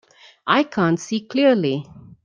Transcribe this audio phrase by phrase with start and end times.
[0.47, 1.85] I can't see clearly.